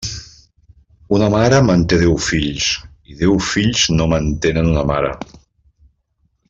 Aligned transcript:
Una 1.17 1.27
mare 1.33 1.59
manté 1.67 1.99
deu 2.05 2.17
fills 2.29 2.71
i 3.13 3.19
deu 3.21 3.37
fills 3.51 3.87
no 3.99 4.11
mantenen 4.17 4.75
una 4.75 4.87
mare. 4.95 5.17